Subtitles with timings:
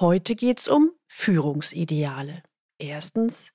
[0.00, 2.42] Heute geht es um Führungsideale.
[2.78, 3.52] Erstens,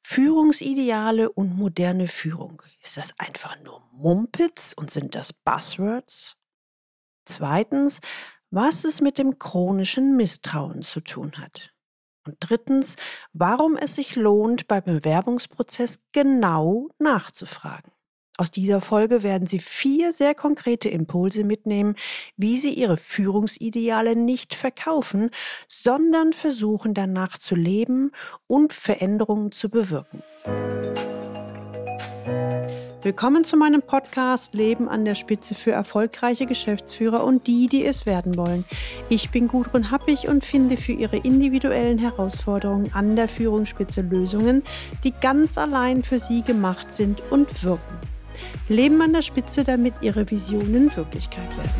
[0.00, 2.62] Führungsideale und moderne Führung.
[2.82, 6.36] Ist das einfach nur Mumpitz und sind das Buzzwords?
[7.24, 8.00] Zweitens,
[8.50, 11.72] was es mit dem chronischen Misstrauen zu tun hat.
[12.26, 12.96] Und drittens,
[13.32, 17.92] warum es sich lohnt, beim Bewerbungsprozess genau nachzufragen.
[18.40, 21.96] Aus dieser Folge werden Sie vier sehr konkrete Impulse mitnehmen,
[22.36, 25.30] wie Sie Ihre Führungsideale nicht verkaufen,
[25.66, 28.12] sondern versuchen danach zu leben
[28.46, 30.22] und Veränderungen zu bewirken.
[33.02, 38.06] Willkommen zu meinem Podcast Leben an der Spitze für erfolgreiche Geschäftsführer und die, die es
[38.06, 38.64] werden wollen.
[39.08, 44.62] Ich bin Gudrun Happig und finde für Ihre individuellen Herausforderungen an der Führungsspitze Lösungen,
[45.02, 47.98] die ganz allein für Sie gemacht sind und wirken.
[48.68, 51.70] Leben an der Spitze, damit ihre Visionen Wirklichkeit werden.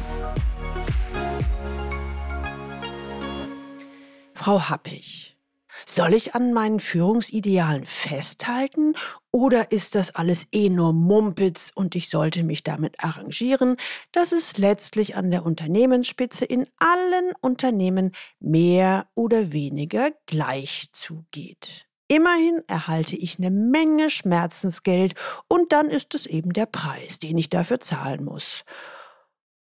[4.35, 5.39] Frau Happig,
[5.85, 8.95] soll ich an meinen Führungsidealen festhalten
[9.31, 13.77] oder ist das alles eh nur Mumpitz und ich sollte mich damit arrangieren,
[14.13, 21.88] dass es letztlich an der Unternehmensspitze in allen Unternehmen mehr oder weniger gleich zugeht?
[22.09, 25.15] Immerhin erhalte ich eine Menge Schmerzensgeld
[25.47, 28.65] und dann ist es eben der Preis, den ich dafür zahlen muss.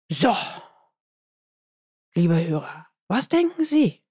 [0.09, 0.33] So,
[2.15, 4.01] liebe Hörer, was denken Sie?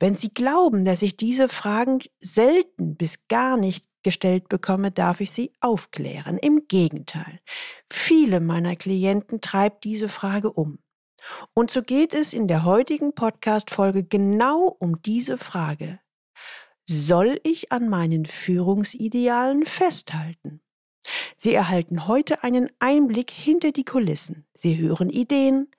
[0.00, 5.30] Wenn Sie glauben, dass ich diese Fragen selten bis gar nicht gestellt bekomme, darf ich
[5.30, 6.38] Sie aufklären.
[6.38, 7.38] Im Gegenteil,
[7.90, 10.80] viele meiner Klienten treibt diese Frage um.
[11.54, 16.00] Und so geht es in der heutigen Podcast-Folge genau um diese Frage
[16.86, 20.60] soll ich an meinen Führungsidealen festhalten?
[21.36, 24.46] Sie erhalten heute einen Einblick hinter die Kulissen.
[24.54, 25.70] Sie hören Ideen,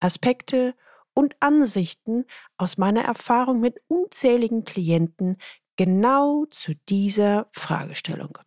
[0.00, 0.74] Aspekte
[1.14, 2.24] und Ansichten
[2.56, 5.36] aus meiner Erfahrung mit unzähligen Klienten
[5.76, 8.38] genau zu dieser Fragestellung.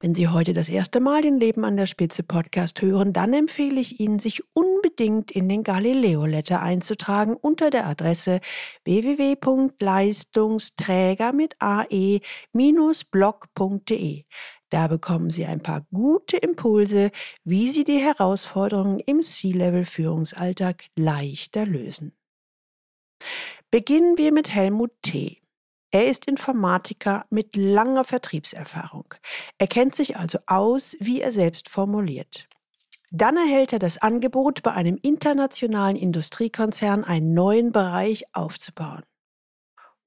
[0.00, 3.80] Wenn Sie heute das erste Mal den Leben an der Spitze Podcast hören, dann empfehle
[3.80, 8.40] ich Ihnen, sich unbedingt in den Galileo Letter einzutragen unter der Adresse
[8.84, 12.24] www.leistungsträger mit ae-blog.de.
[14.70, 17.10] Da bekommen Sie ein paar gute Impulse,
[17.44, 22.16] wie Sie die Herausforderungen im C-Level-Führungsalltag leichter lösen.
[23.70, 25.41] Beginnen wir mit Helmut T.
[25.94, 29.14] Er ist Informatiker mit langer Vertriebserfahrung.
[29.58, 32.48] Er kennt sich also aus, wie er selbst formuliert.
[33.10, 39.02] Dann erhält er das Angebot, bei einem internationalen Industriekonzern einen neuen Bereich aufzubauen.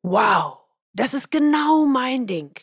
[0.01, 0.57] Wow,
[0.93, 2.59] das ist genau mein Ding.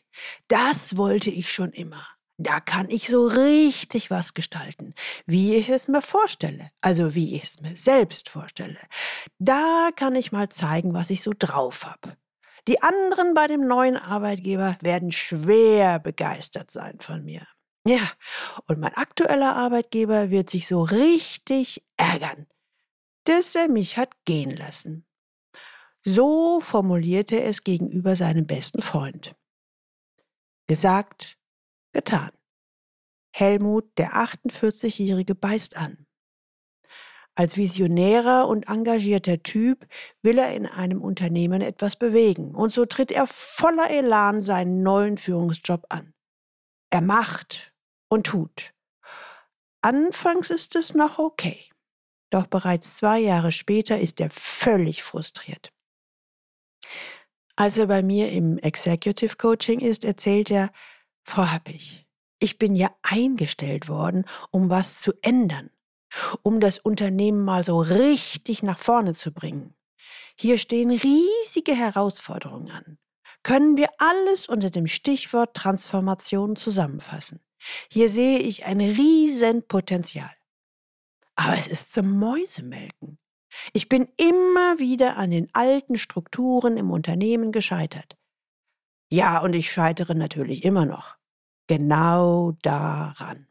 [0.48, 2.04] Das wollte ich schon immer.
[2.38, 4.94] Da kann ich so richtig was gestalten,
[5.26, 8.80] wie ich es mir vorstelle, also wie ich es mir selbst vorstelle.
[9.38, 12.16] Da kann ich mal zeigen, was ich so drauf habe.
[12.68, 17.46] Die anderen bei dem neuen Arbeitgeber werden schwer begeistert sein von mir.
[17.86, 18.08] Ja,
[18.68, 22.46] und mein aktueller Arbeitgeber wird sich so richtig ärgern,
[23.24, 25.04] dass er mich hat gehen lassen.
[26.04, 29.34] So formulierte er es gegenüber seinem besten Freund.
[30.68, 31.38] Gesagt,
[31.92, 32.30] getan.
[33.34, 36.06] Helmut, der 48-Jährige, beißt an.
[37.34, 39.86] Als visionärer und engagierter Typ
[40.20, 45.16] will er in einem Unternehmen etwas bewegen und so tritt er voller Elan seinen neuen
[45.16, 46.12] Führungsjob an.
[46.90, 47.72] Er macht
[48.08, 48.74] und tut.
[49.80, 51.58] Anfangs ist es noch okay,
[52.28, 55.72] doch bereits zwei Jahre später ist er völlig frustriert.
[57.56, 60.70] Als er bei mir im Executive Coaching ist, erzählt er,
[61.22, 62.06] Frau Happig,
[62.38, 65.70] ich bin ja eingestellt worden, um was zu ändern
[66.42, 69.74] um das Unternehmen mal so richtig nach vorne zu bringen.
[70.36, 72.98] Hier stehen riesige Herausforderungen an.
[73.42, 77.40] Können wir alles unter dem Stichwort Transformation zusammenfassen?
[77.90, 80.30] Hier sehe ich ein riesen Potenzial.
[81.34, 83.18] Aber es ist zum Mäusemelken.
[83.72, 88.16] Ich bin immer wieder an den alten Strukturen im Unternehmen gescheitert.
[89.10, 91.16] Ja, und ich scheitere natürlich immer noch.
[91.66, 93.46] Genau daran.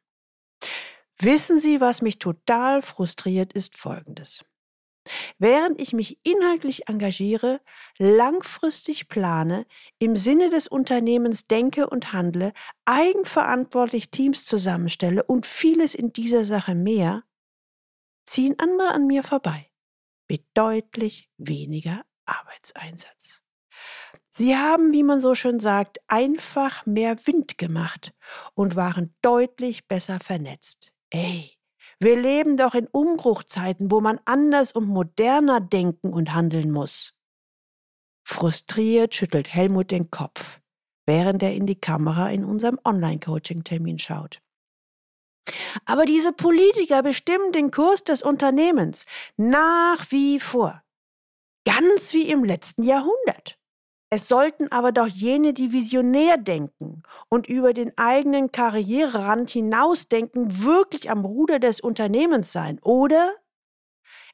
[1.24, 4.44] Wissen Sie, was mich total frustriert, ist Folgendes.
[5.38, 7.62] Während ich mich inhaltlich engagiere,
[8.00, 9.68] langfristig plane,
[10.00, 12.54] im Sinne des Unternehmens denke und handle,
[12.86, 17.24] eigenverantwortlich Teams zusammenstelle und vieles in dieser Sache mehr,
[18.26, 19.70] ziehen andere an mir vorbei
[20.28, 23.42] mit deutlich weniger Arbeitseinsatz.
[24.30, 28.12] Sie haben, wie man so schön sagt, einfach mehr Wind gemacht
[28.56, 30.94] und waren deutlich besser vernetzt.
[31.12, 31.58] Ey,
[32.00, 37.14] Wir leben doch in Umbruchzeiten, wo man anders und moderner denken und handeln muss.
[38.28, 40.60] Frustriert schüttelt Helmut den Kopf,
[41.06, 44.42] während er in die Kamera in unserem Online-Coaching-Termin schaut.
[45.86, 49.06] Aber diese Politiker bestimmen den Kurs des Unternehmens
[49.38, 50.82] nach wie vor.
[51.66, 53.61] Ganz wie im letzten Jahrhundert.
[54.14, 61.10] Es sollten aber doch jene, die visionär denken und über den eigenen Karriererand hinausdenken, wirklich
[61.10, 63.34] am Ruder des Unternehmens sein, oder?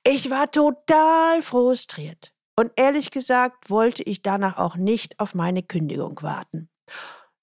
[0.04, 2.34] Ich war total frustriert.
[2.56, 6.70] Und ehrlich gesagt wollte ich danach auch nicht auf meine Kündigung warten.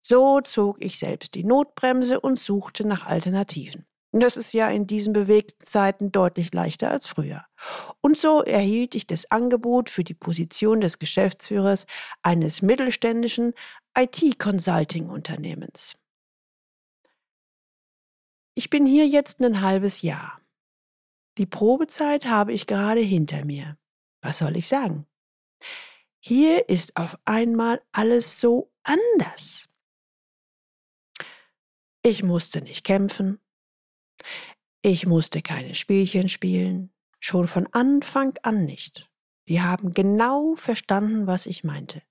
[0.02, 3.86] So zog ich selbst die Notbremse und suchte nach Alternativen.
[4.16, 7.44] Das ist ja in diesen bewegten Zeiten deutlich leichter als früher.
[8.00, 11.84] Und so erhielt ich das Angebot für die Position des Geschäftsführers
[12.22, 13.54] eines mittelständischen
[13.98, 15.96] IT-Consulting-Unternehmens.
[18.54, 20.40] Ich bin hier jetzt ein halbes Jahr.
[21.36, 23.76] Die Probezeit habe ich gerade hinter mir.
[24.22, 25.08] Was soll ich sagen?
[26.20, 29.66] Hier ist auf einmal alles so anders.
[32.04, 33.40] Ich musste nicht kämpfen,
[34.82, 39.10] ich musste keine Spielchen spielen, schon von Anfang an nicht.
[39.48, 42.02] Die haben genau verstanden, was ich meinte.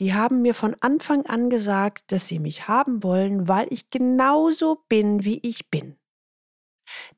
[0.00, 4.84] Die haben mir von Anfang an gesagt, dass sie mich haben wollen, weil ich genauso
[4.88, 5.98] bin, wie ich bin.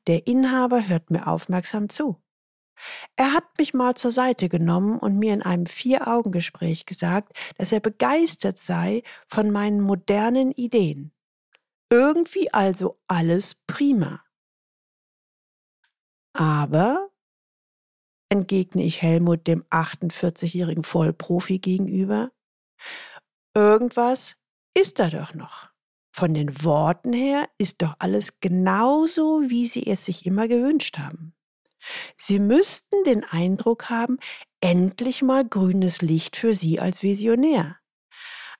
[0.07, 2.21] Der Inhaber hört mir aufmerksam zu.
[3.15, 7.79] Er hat mich mal zur Seite genommen und mir in einem Vier-Augen-Gespräch gesagt, dass er
[7.79, 11.11] begeistert sei von meinen modernen Ideen.
[11.91, 14.23] Irgendwie also alles prima.
[16.33, 17.09] Aber,
[18.29, 22.31] entgegne ich Helmut dem 48-jährigen Vollprofi gegenüber,
[23.53, 24.37] irgendwas
[24.73, 25.69] ist da doch noch.
[26.13, 31.33] Von den Worten her ist doch alles genauso, wie Sie es sich immer gewünscht haben.
[32.15, 34.19] Sie müssten den Eindruck haben,
[34.59, 37.77] endlich mal grünes Licht für Sie als Visionär.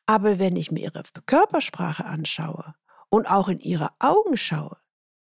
[0.06, 2.74] Aber wenn ich mir Ihre Körpersprache anschaue
[3.10, 4.78] und auch in Ihre Augen schaue,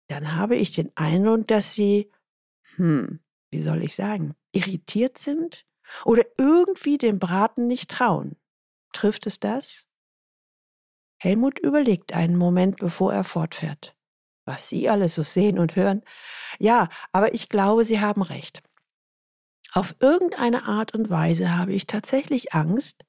[0.08, 2.10] dann habe ich den Eindruck, dass Sie
[2.76, 3.20] hm,
[3.50, 5.66] wie soll ich sagen, irritiert sind
[6.04, 8.36] oder irgendwie dem Braten nicht trauen.
[8.92, 9.86] Trifft es das?
[11.18, 13.94] Helmut überlegt einen Moment, bevor er fortfährt.
[14.46, 16.02] Was Sie alles so sehen und hören.
[16.58, 18.62] Ja, aber ich glaube, Sie haben recht.
[19.72, 23.04] Auf irgendeine Art und Weise habe ich tatsächlich Angst,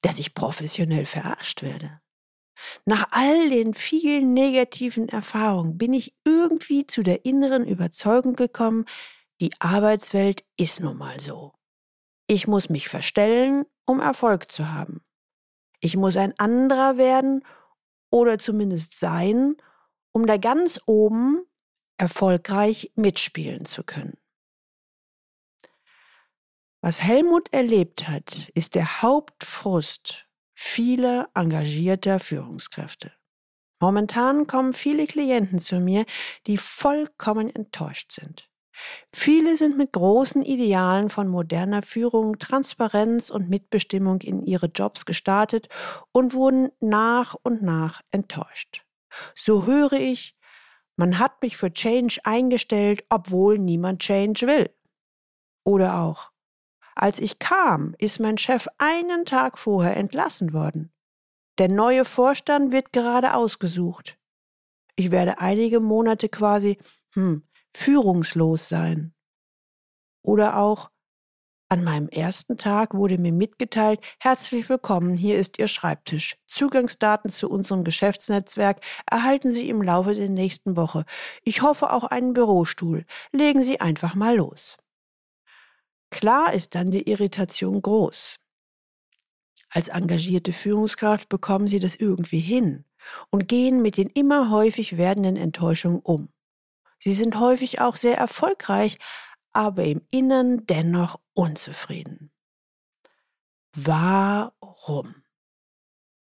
[0.00, 2.00] dass ich professionell verarscht werde.
[2.84, 8.84] Nach all den vielen negativen Erfahrungen bin ich irgendwie zu der inneren Überzeugung gekommen,
[9.40, 11.52] die Arbeitswelt ist nun mal so.
[12.26, 15.02] Ich muss mich verstellen, um Erfolg zu haben.
[15.80, 17.44] Ich muss ein anderer werden
[18.10, 19.56] oder zumindest sein,
[20.12, 21.44] um da ganz oben
[21.98, 24.16] erfolgreich mitspielen zu können.
[26.80, 33.12] Was Helmut erlebt hat, ist der Hauptfrust viele engagierter Führungskräfte.
[33.80, 36.06] Momentan kommen viele Klienten zu mir,
[36.46, 38.48] die vollkommen enttäuscht sind.
[39.12, 45.68] Viele sind mit großen Idealen von moderner Führung, Transparenz und Mitbestimmung in ihre Jobs gestartet
[46.12, 48.84] und wurden nach und nach enttäuscht.
[49.34, 50.36] So höre ich,
[50.96, 54.70] man hat mich für Change eingestellt, obwohl niemand Change will.
[55.64, 56.30] Oder auch,
[57.04, 60.90] als ich kam, ist mein Chef einen Tag vorher entlassen worden.
[61.58, 64.16] Der neue Vorstand wird gerade ausgesucht.
[64.96, 66.78] Ich werde einige Monate quasi,
[67.12, 67.46] hm,
[67.76, 69.12] führungslos sein.
[70.22, 70.90] Oder auch,
[71.68, 76.38] an meinem ersten Tag wurde mir mitgeteilt, herzlich willkommen, hier ist Ihr Schreibtisch.
[76.46, 78.80] Zugangsdaten zu unserem Geschäftsnetzwerk
[79.10, 81.04] erhalten Sie im Laufe der nächsten Woche.
[81.42, 83.04] Ich hoffe auch einen Bürostuhl.
[83.30, 84.78] Legen Sie einfach mal los.
[86.14, 88.38] Klar ist dann die Irritation groß.
[89.68, 92.84] Als engagierte Führungskraft bekommen sie das irgendwie hin
[93.30, 96.28] und gehen mit den immer häufig werdenden Enttäuschungen um.
[97.00, 99.00] Sie sind häufig auch sehr erfolgreich,
[99.50, 102.30] aber im Innern dennoch unzufrieden.
[103.74, 105.16] Warum?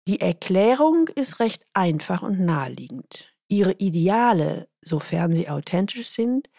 [0.07, 3.35] Die Erklärung ist recht einfach und naheliegend.
[3.47, 6.49] Ihre Ideale, sofern sie authentisch sind,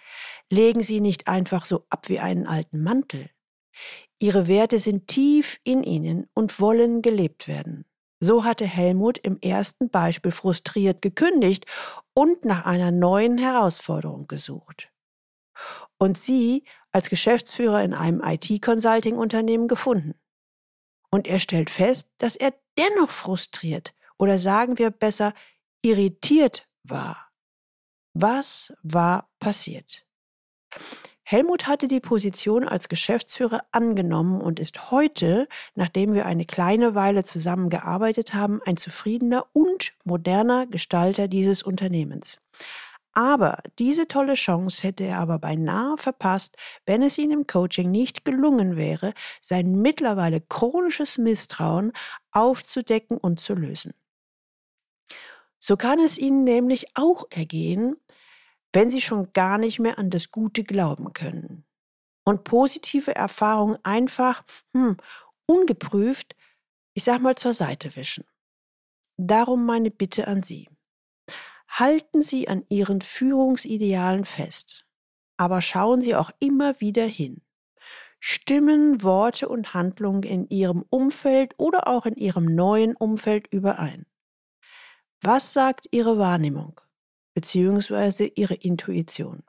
[0.51, 3.31] legen sie nicht einfach so ab wie einen alten Mantel.
[4.19, 7.87] Ihre Werte sind tief in ihnen und wollen gelebt werden.
[8.23, 11.65] So hatte Helmut im ersten Beispiel frustriert gekündigt
[12.13, 14.93] und nach einer neuen Herausforderung gesucht.
[15.99, 20.15] Und sie als Geschäftsführer in einem IT-Consulting-Unternehmen gefunden.
[21.11, 25.33] Und er stellt fest, dass er dennoch frustriert oder sagen wir besser
[25.83, 27.30] irritiert war.
[28.15, 30.05] Was war passiert?
[31.23, 37.23] Helmut hatte die Position als Geschäftsführer angenommen und ist heute, nachdem wir eine kleine Weile
[37.23, 42.37] zusammengearbeitet haben, ein zufriedener und moderner Gestalter dieses Unternehmens.
[43.13, 48.25] Aber diese tolle Chance hätte er aber beinahe verpasst, wenn es ihm im Coaching nicht
[48.25, 51.93] gelungen wäre, sein mittlerweile chronisches Misstrauen
[52.33, 53.93] aufzudecken und zu lösen.
[55.61, 57.97] So kann es Ihnen nämlich auch ergehen,
[58.73, 61.65] wenn sie schon gar nicht mehr an das Gute glauben können.
[62.25, 64.97] Und positive Erfahrungen einfach, hm,
[65.47, 66.37] ungeprüft,
[66.95, 68.25] ich sag mal, zur Seite wischen.
[69.17, 70.69] Darum meine Bitte an Sie.
[71.69, 74.87] Halten Sie an Ihren Führungsidealen fest,
[75.37, 77.43] aber schauen Sie auch immer wieder hin.
[78.19, 84.07] Stimmen Worte und Handlungen in Ihrem Umfeld oder auch in Ihrem neuen Umfeld überein?
[85.23, 86.81] Was sagt Ihre Wahrnehmung?
[87.35, 89.43] beziehungsweise ihre Intuition.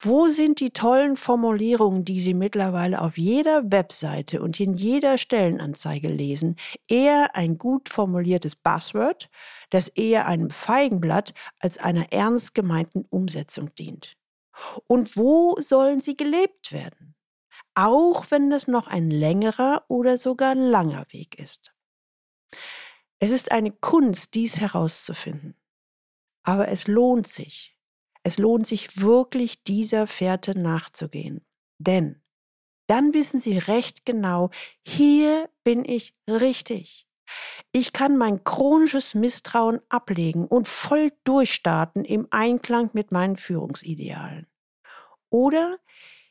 [0.00, 6.08] Wo sind die tollen Formulierungen, die Sie mittlerweile auf jeder Webseite und in jeder Stellenanzeige
[6.08, 6.54] lesen,
[6.88, 9.28] eher ein gut formuliertes Buzzword,
[9.70, 14.16] das eher einem Feigenblatt als einer ernst gemeinten Umsetzung dient?
[14.86, 17.16] Und wo sollen sie gelebt werden?
[17.74, 21.72] Auch wenn das noch ein längerer oder sogar langer Weg ist.
[23.18, 25.56] Es ist eine Kunst, dies herauszufinden.
[26.44, 27.76] Aber es lohnt sich.
[28.22, 31.44] Es lohnt sich wirklich, dieser Fährte nachzugehen.
[31.78, 32.22] Denn
[32.88, 34.50] dann wissen Sie recht genau,
[34.86, 37.06] hier bin ich richtig.
[37.72, 44.46] Ich kann mein chronisches Misstrauen ablegen und voll durchstarten im Einklang mit meinen Führungsidealen.
[45.30, 45.78] Oder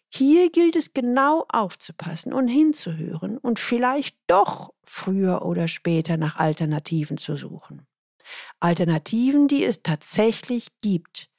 [0.09, 7.17] hier gilt es genau aufzupassen und hinzuhören und vielleicht doch früher oder später nach Alternativen
[7.17, 7.85] zu suchen.
[8.59, 11.29] Alternativen, die es tatsächlich gibt.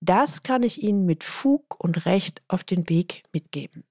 [0.00, 3.84] Das kann ich Ihnen mit Fug und Recht auf den Weg mitgeben.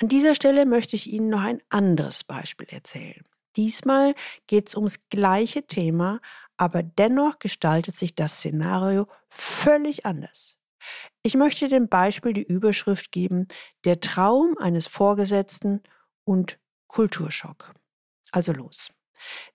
[0.00, 3.24] An dieser Stelle möchte ich Ihnen noch ein anderes Beispiel erzählen.
[3.56, 4.14] Diesmal
[4.46, 6.20] geht es ums gleiche Thema,
[6.56, 10.56] aber dennoch gestaltet sich das Szenario völlig anders.
[11.28, 13.48] Ich möchte dem Beispiel die Überschrift geben,
[13.84, 15.82] der Traum eines Vorgesetzten
[16.24, 17.74] und Kulturschock.
[18.32, 18.88] Also los.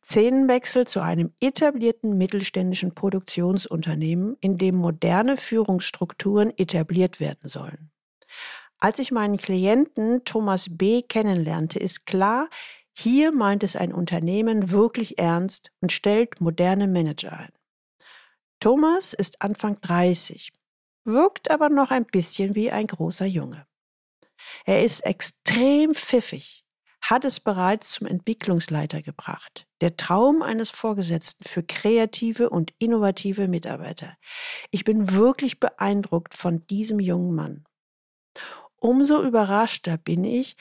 [0.06, 7.89] Szenenwechsel zu einem etablierten mittelständischen Produktionsunternehmen, in dem moderne Führungsstrukturen etabliert werden sollen.
[8.77, 11.01] Als ich meinen Klienten Thomas B.
[11.01, 12.50] kennenlernte, ist klar,
[12.92, 17.51] hier meint es ein Unternehmen wirklich ernst und stellt moderne Manager ein.
[18.60, 20.53] Thomas ist Anfang 30,
[21.03, 23.65] wirkt aber noch ein bisschen wie ein großer Junge.
[24.65, 26.65] Er ist extrem pfiffig,
[27.01, 29.67] hat es bereits zum Entwicklungsleiter gebracht.
[29.81, 34.17] Der Traum eines Vorgesetzten für kreative und innovative Mitarbeiter.
[34.72, 37.65] Ich bin wirklich beeindruckt von diesem jungen Mann.
[38.77, 40.55] Umso überraschter bin ich,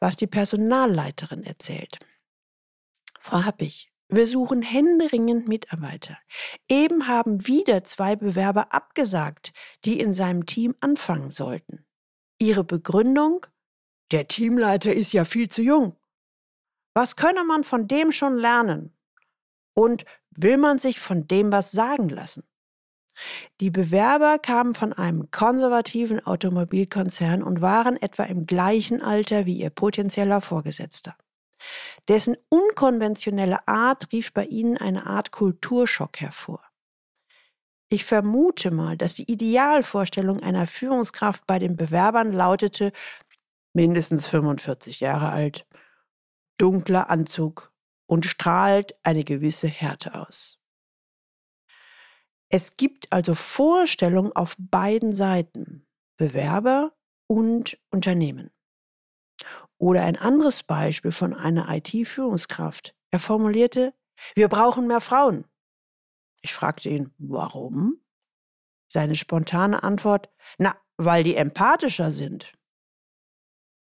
[0.00, 1.98] was die Personalleiterin erzählt.
[3.20, 6.18] Frau Happig, wir suchen händeringend Mitarbeiter.
[6.68, 9.52] Eben haben wieder zwei Bewerber abgesagt,
[9.84, 11.84] die in seinem Team anfangen sollten.
[12.38, 13.46] Ihre Begründung?
[14.10, 15.96] Der Teamleiter ist ja viel zu jung.
[16.94, 18.96] Was könne man von dem schon lernen?
[19.74, 22.44] Und will man sich von dem was sagen lassen?
[23.60, 29.70] Die Bewerber kamen von einem konservativen Automobilkonzern und waren etwa im gleichen Alter wie ihr
[29.70, 31.16] potenzieller Vorgesetzter.
[32.08, 36.62] Dessen unkonventionelle Art rief bei ihnen eine Art Kulturschock hervor.
[37.88, 42.92] Ich vermute mal, dass die Idealvorstellung einer Führungskraft bei den Bewerbern lautete,
[43.72, 45.66] mindestens 45 Jahre alt,
[46.58, 47.72] dunkler Anzug
[48.06, 50.58] und strahlt eine gewisse Härte aus.
[52.48, 56.92] Es gibt also Vorstellungen auf beiden Seiten, Bewerber
[57.26, 58.50] und Unternehmen.
[59.78, 62.94] Oder ein anderes Beispiel von einer IT-Führungskraft.
[63.10, 63.94] Er formulierte,
[64.34, 65.44] wir brauchen mehr Frauen.
[66.42, 68.00] Ich fragte ihn, warum?
[68.88, 72.52] Seine spontane Antwort, na, weil die empathischer sind.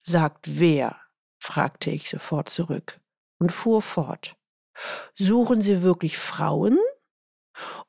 [0.02, 0.96] Sagt wer?
[1.40, 3.00] fragte ich sofort zurück
[3.38, 4.36] und fuhr fort.
[5.14, 6.78] Suchen Sie wirklich Frauen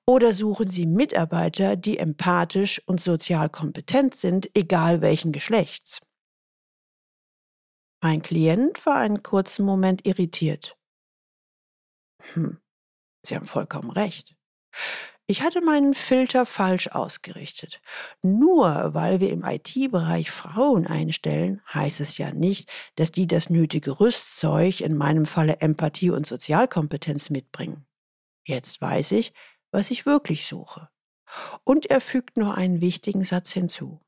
[0.05, 5.99] oder suchen Sie Mitarbeiter, die empathisch und sozial kompetent sind, egal welchen Geschlechts?
[8.01, 10.77] Mein Klient war einen kurzen Moment irritiert.
[12.33, 12.59] Hm,
[13.25, 14.35] Sie haben vollkommen recht.
[15.27, 17.81] Ich hatte meinen Filter falsch ausgerichtet.
[18.23, 23.99] Nur weil wir im IT-Bereich Frauen einstellen, heißt es ja nicht, dass die das nötige
[23.99, 27.85] Rüstzeug, in meinem Falle Empathie und Sozialkompetenz mitbringen.
[28.43, 29.33] Jetzt weiß ich,
[29.71, 30.89] was ich wirklich suche.
[31.63, 34.01] Und er fügt noch einen wichtigen Satz hinzu.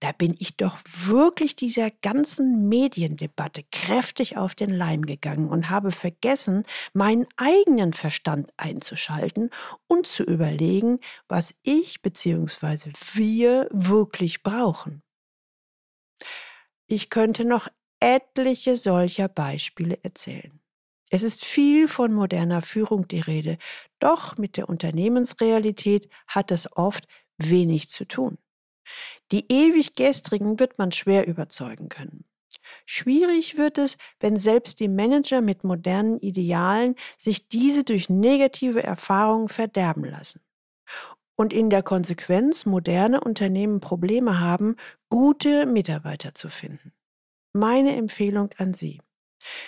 [0.00, 0.76] Da bin ich doch
[1.06, 8.52] wirklich dieser ganzen Mediendebatte kräftig auf den Leim gegangen und habe vergessen, meinen eigenen Verstand
[8.58, 9.50] einzuschalten
[9.86, 12.92] und zu überlegen, was ich bzw.
[13.14, 15.02] wir wirklich brauchen.
[16.86, 17.68] Ich könnte noch
[18.00, 20.60] etliche solcher Beispiele erzählen.
[21.08, 23.58] Es ist viel von moderner Führung die Rede,
[23.98, 27.06] doch mit der Unternehmensrealität hat es oft
[27.38, 28.38] wenig zu tun.
[29.32, 32.24] Die ewig Gestrigen wird man schwer überzeugen können.
[32.84, 39.48] Schwierig wird es, wenn selbst die Manager mit modernen Idealen sich diese durch negative Erfahrungen
[39.48, 40.40] verderben lassen.
[41.36, 44.76] Und in der Konsequenz moderne Unternehmen Probleme haben,
[45.10, 46.92] gute Mitarbeiter zu finden.
[47.52, 49.00] Meine Empfehlung an Sie.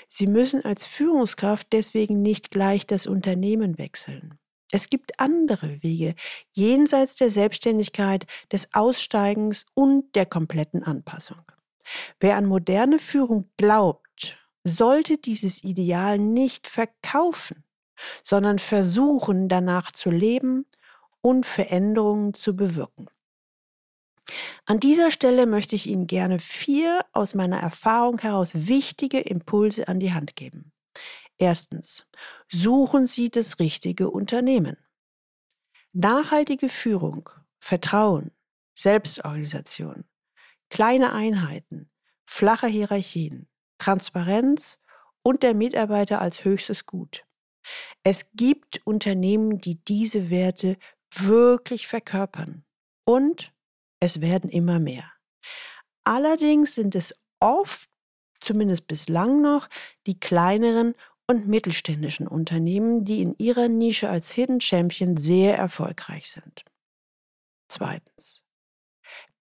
[0.09, 4.39] Sie müssen als Führungskraft deswegen nicht gleich das Unternehmen wechseln.
[4.71, 6.15] Es gibt andere Wege
[6.55, 11.41] jenseits der Selbstständigkeit, des Aussteigens und der kompletten Anpassung.
[12.21, 17.65] Wer an moderne Führung glaubt, sollte dieses Ideal nicht verkaufen,
[18.23, 20.67] sondern versuchen, danach zu leben
[21.21, 23.09] und Veränderungen zu bewirken.
[24.67, 30.01] An dieser Stelle möchte ich Ihnen gerne vier aus meiner Erfahrung heraus wichtige Impulse an
[30.01, 30.73] die Hand geben.
[31.39, 32.07] Erstens,
[32.49, 34.77] suchen Sie das richtige Unternehmen.
[35.93, 38.33] Nachhaltige Führung, Vertrauen,
[38.75, 40.05] Selbstorganisation,
[40.69, 41.91] kleine Einheiten,
[42.27, 44.81] flache Hierarchien, Transparenz
[45.23, 47.25] und der Mitarbeiter als höchstes Gut.
[48.03, 50.77] Es gibt Unternehmen, die diese Werte
[51.15, 52.65] wirklich verkörpern
[53.05, 53.53] und
[54.01, 55.11] es werden immer mehr.
[56.05, 57.89] Allerdings sind es oft,
[58.41, 59.69] zumindest bislang noch,
[60.07, 60.95] die kleineren
[61.31, 66.65] und mittelständischen Unternehmen, die in ihrer Nische als Hidden Champion sehr erfolgreich sind.
[67.69, 68.43] Zweitens.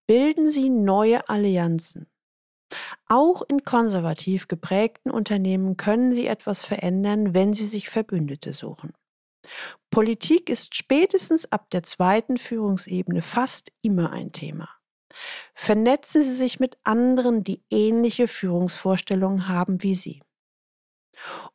[0.06, 2.08] Bilden Sie neue Allianzen.
[3.08, 8.93] Auch in konservativ geprägten Unternehmen können Sie etwas verändern, wenn Sie sich Verbündete suchen.
[9.89, 14.69] Politik ist spätestens ab der zweiten Führungsebene fast immer ein Thema.
[15.54, 20.21] Vernetzen Sie sich mit anderen, die ähnliche Führungsvorstellungen haben wie Sie.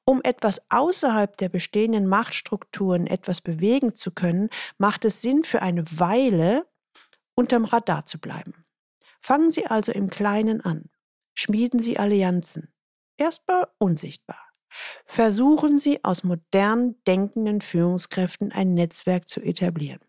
[0.05, 4.49] Um etwas außerhalb der bestehenden Machtstrukturen etwas bewegen zu können,
[4.79, 6.67] macht es Sinn, für eine Weile
[7.35, 8.65] unterm Radar zu bleiben.
[9.21, 10.91] Fangen Sie also im Kleinen an.
[11.35, 12.73] Schmieden Sie Allianzen.
[13.17, 14.53] Erstmal unsichtbar.
[15.05, 20.01] Versuchen Sie aus modern denkenden Führungskräften ein Netzwerk zu etablieren.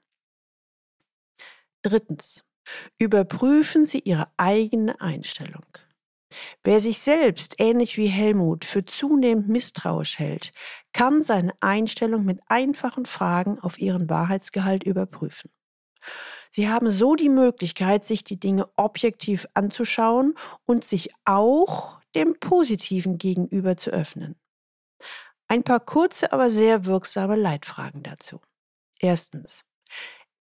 [1.82, 2.44] Drittens.
[2.98, 5.66] Überprüfen Sie Ihre eigene Einstellung.
[6.64, 10.52] Wer sich selbst, ähnlich wie Helmut, für zunehmend misstrauisch hält,
[10.94, 15.52] kann seine Einstellung mit einfachen Fragen auf ihren Wahrheitsgehalt überprüfen.
[16.50, 23.18] Sie haben so die Möglichkeit, sich die Dinge objektiv anzuschauen und sich auch dem Positiven
[23.18, 24.36] gegenüber zu öffnen.
[25.48, 28.40] Ein paar kurze, aber sehr wirksame Leitfragen dazu.
[29.00, 29.66] Erstens.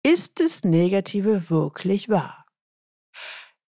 [0.03, 2.47] Ist das Negative wirklich wahr?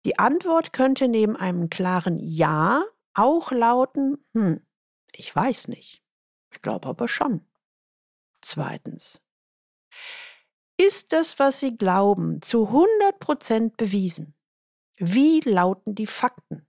[0.05, 2.83] Die Antwort könnte neben einem klaren Ja
[3.13, 4.65] auch lauten, hm,
[5.11, 6.03] ich weiß nicht.
[6.53, 7.45] Ich glaube aber schon.
[8.41, 9.21] Zweitens.
[10.79, 14.35] Ist das, was Sie glauben, zu 100% bewiesen?
[14.97, 16.67] Wie lauten die Fakten?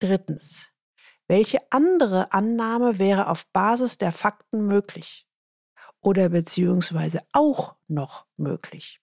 [0.00, 0.70] Drittens.
[1.26, 5.26] Welche andere Annahme wäre auf Basis der Fakten möglich?
[6.00, 9.02] Oder beziehungsweise auch noch möglich?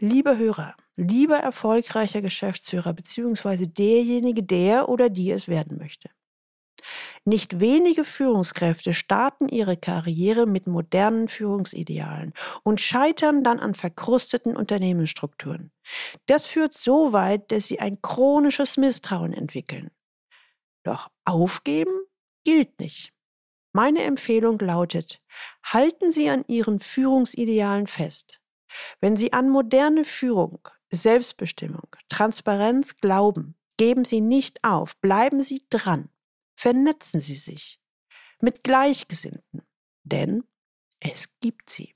[0.00, 3.66] Lieber Hörer, lieber erfolgreicher Geschäftsführer bzw.
[3.66, 6.10] derjenige, der oder die es werden möchte.
[7.24, 12.32] Nicht wenige Führungskräfte starten ihre Karriere mit modernen Führungsidealen
[12.62, 15.72] und scheitern dann an verkrusteten Unternehmensstrukturen.
[16.26, 19.90] Das führt so weit, dass sie ein chronisches Misstrauen entwickeln.
[20.84, 21.92] Doch aufgeben
[22.44, 23.12] gilt nicht.
[23.72, 25.20] Meine Empfehlung lautet,
[25.62, 28.40] halten Sie an Ihren Führungsidealen fest.
[29.00, 36.08] Wenn Sie an moderne Führung, Selbstbestimmung, Transparenz glauben, geben Sie nicht auf, bleiben Sie dran,
[36.56, 37.80] vernetzen Sie sich
[38.40, 39.62] mit Gleichgesinnten,
[40.04, 40.44] denn
[41.00, 41.92] es gibt sie.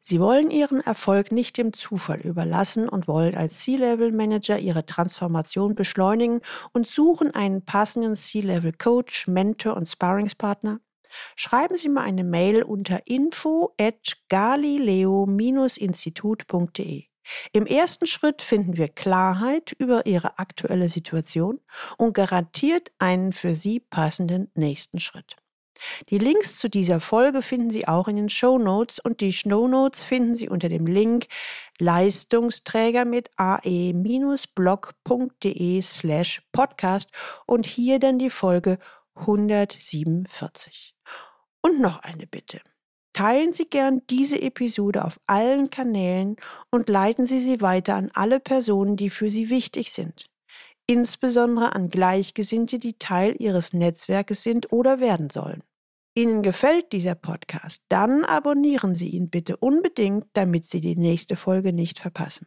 [0.00, 6.40] Sie wollen Ihren Erfolg nicht dem Zufall überlassen und wollen als C-Level-Manager Ihre Transformation beschleunigen
[6.72, 10.80] und suchen einen passenden C-Level-Coach, Mentor und Sparringspartner,
[11.34, 17.04] Schreiben Sie mir eine Mail unter info at galileo-institut.de.
[17.52, 21.60] Im ersten Schritt finden wir Klarheit über Ihre aktuelle Situation
[21.96, 25.36] und garantiert einen für Sie passenden nächsten Schritt.
[26.08, 29.68] Die Links zu dieser Folge finden Sie auch in den Show Notes und die Show
[29.68, 31.26] Notes finden Sie unter dem Link
[31.78, 34.02] Leistungsträger mit ae-blog.de
[35.82, 37.10] slash podcast
[37.46, 38.78] und hier dann die Folge
[39.16, 40.94] 147.
[41.62, 42.60] Und noch eine Bitte.
[43.12, 46.36] Teilen Sie gern diese Episode auf allen Kanälen
[46.70, 50.26] und leiten Sie sie weiter an alle Personen, die für Sie wichtig sind.
[50.86, 55.62] Insbesondere an Gleichgesinnte, die Teil Ihres Netzwerkes sind oder werden sollen.
[56.14, 61.72] Ihnen gefällt dieser Podcast, dann abonnieren Sie ihn bitte unbedingt, damit Sie die nächste Folge
[61.72, 62.46] nicht verpassen.